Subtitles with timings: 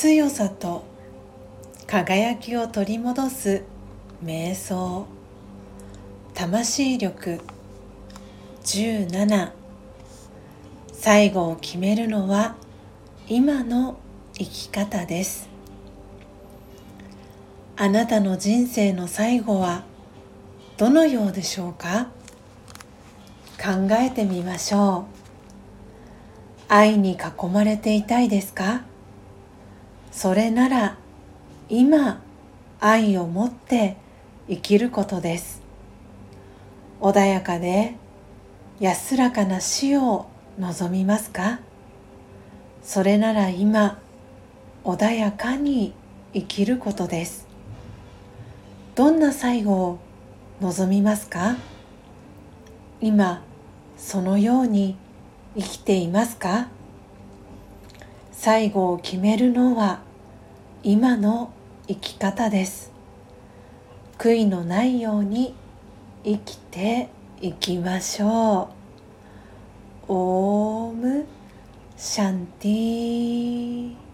[0.00, 0.84] 強さと
[1.88, 3.64] 輝きを取り戻す
[4.24, 5.08] 瞑想。
[6.34, 7.40] 魂力。
[8.62, 9.50] 17
[10.92, 12.54] 最後を決めるのは
[13.26, 13.98] 今の
[14.34, 15.48] 生き方です。
[17.76, 19.82] あなたの人生の最後は
[20.76, 22.06] どのようでしょうか？
[23.60, 25.14] 考えてみましょう。
[26.68, 28.82] 愛に囲まれていたいですか？
[30.20, 30.96] それなら
[31.68, 32.20] 今
[32.80, 33.96] 愛を持って
[34.48, 35.62] 生きることです。
[37.00, 37.94] 穏やかで
[38.80, 40.26] 安らかな死を
[40.58, 41.60] 望みますか？
[42.82, 44.00] それなら今
[44.82, 45.92] 穏やかに
[46.34, 47.46] 生きることです。
[48.96, 49.98] どんな最後を
[50.60, 51.54] 望みますか？
[53.00, 53.44] 今
[53.96, 54.96] そのように
[55.56, 56.66] 生きていますか？
[58.32, 60.07] 最後を決めるのは
[60.84, 61.50] 今の
[61.88, 62.92] 生き方です。
[64.16, 65.52] 悔いのないように
[66.24, 67.08] 生きて
[67.40, 68.70] いきましょ
[70.08, 70.12] う。
[70.12, 71.26] オーム
[71.96, 74.07] シャンティー。